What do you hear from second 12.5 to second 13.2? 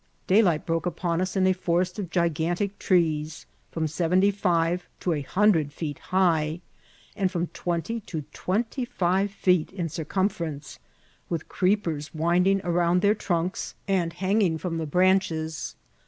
around their